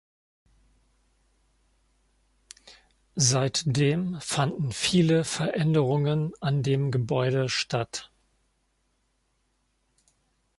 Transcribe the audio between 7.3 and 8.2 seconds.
statt.